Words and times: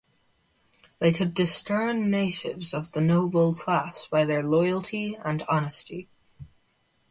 They 0.97 1.11
could 1.11 1.35
discern 1.35 2.09
natives 2.09 2.73
of 2.73 2.91
the 2.93 3.01
noble 3.01 3.53
class 3.53 4.07
by 4.07 4.25
their 4.25 4.41
loyalty 4.41 5.13
and 5.23 5.43
honesty. 5.43 6.09